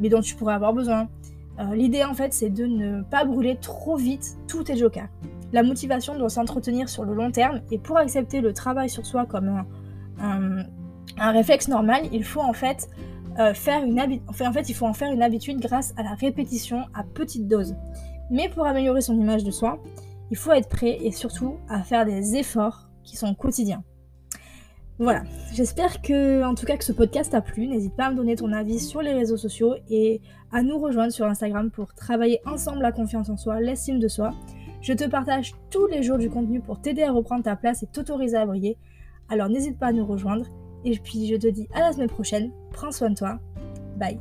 mais 0.00 0.08
dont 0.08 0.20
tu 0.20 0.34
pourrais 0.34 0.54
avoir 0.54 0.72
besoin. 0.72 1.08
Euh, 1.60 1.74
l'idée 1.76 2.02
en 2.02 2.14
fait 2.14 2.32
c'est 2.32 2.50
de 2.50 2.66
ne 2.66 3.02
pas 3.02 3.24
brûler 3.24 3.56
trop 3.60 3.96
vite 3.96 4.36
tous 4.48 4.64
tes 4.64 4.76
jokers. 4.76 5.08
La 5.54 5.62
motivation 5.62 6.18
doit 6.18 6.30
s'entretenir 6.30 6.88
sur 6.88 7.04
le 7.04 7.14
long 7.14 7.30
terme 7.30 7.60
et 7.70 7.78
pour 7.78 7.96
accepter 7.96 8.40
le 8.40 8.52
travail 8.52 8.90
sur 8.90 9.06
soi 9.06 9.24
comme 9.24 9.64
un, 10.18 11.30
réflexe 11.30 11.68
normal, 11.68 12.02
il 12.10 12.24
faut 12.24 12.40
en 12.40 12.52
fait 12.52 12.88
euh, 13.38 13.54
faire 13.54 13.84
une 13.84 14.20
enfin, 14.26 14.50
il 14.66 14.74
faut 14.74 14.86
en 14.86 14.94
faire 14.94 15.12
une 15.12 15.22
habitude 15.22 15.60
grâce 15.60 15.94
à 15.96 16.02
la 16.02 16.14
répétition 16.14 16.86
à 16.92 17.04
petite 17.04 17.46
dose. 17.46 17.76
Mais 18.32 18.48
pour 18.48 18.66
améliorer 18.66 19.00
son 19.00 19.16
image 19.16 19.44
de 19.44 19.52
soi, 19.52 19.80
il 20.32 20.36
faut 20.36 20.50
être 20.50 20.68
prêt 20.68 20.98
et 21.00 21.12
surtout 21.12 21.54
à 21.68 21.84
faire 21.84 22.04
des 22.04 22.34
efforts 22.34 22.88
qui 23.04 23.16
sont 23.16 23.32
quotidiens. 23.36 23.84
Voilà, 24.98 25.22
j'espère 25.52 26.02
que 26.02 26.44
en 26.44 26.56
tout 26.56 26.66
cas 26.66 26.76
que 26.76 26.84
ce 26.84 26.92
podcast 26.92 27.30
t'a 27.30 27.40
plu. 27.40 27.68
N'hésite 27.68 27.94
pas 27.94 28.06
à 28.06 28.10
me 28.10 28.16
donner 28.16 28.34
ton 28.34 28.52
avis 28.52 28.80
sur 28.80 29.02
les 29.02 29.12
réseaux 29.12 29.36
sociaux 29.36 29.76
et 29.88 30.20
à 30.50 30.62
nous 30.62 30.80
rejoindre 30.80 31.12
sur 31.12 31.26
Instagram 31.26 31.70
pour 31.70 31.94
travailler 31.94 32.40
ensemble 32.44 32.82
la 32.82 32.90
confiance 32.90 33.30
en 33.30 33.36
soi, 33.36 33.60
l'estime 33.60 34.00
de 34.00 34.08
soi. 34.08 34.32
Je 34.84 34.92
te 34.92 35.08
partage 35.08 35.54
tous 35.70 35.86
les 35.86 36.02
jours 36.02 36.18
du 36.18 36.28
contenu 36.28 36.60
pour 36.60 36.78
t'aider 36.78 37.04
à 37.04 37.10
reprendre 37.10 37.42
ta 37.42 37.56
place 37.56 37.82
et 37.82 37.86
t'autoriser 37.86 38.36
à 38.36 38.44
briller. 38.44 38.76
Alors 39.30 39.48
n'hésite 39.48 39.78
pas 39.78 39.86
à 39.86 39.92
nous 39.92 40.04
rejoindre 40.04 40.44
et 40.84 40.98
puis 40.98 41.26
je 41.26 41.36
te 41.36 41.46
dis 41.46 41.66
à 41.72 41.80
la 41.80 41.92
semaine 41.94 42.10
prochaine. 42.10 42.52
Prends 42.70 42.92
soin 42.92 43.08
de 43.08 43.14
toi. 43.14 43.38
Bye. 43.96 44.20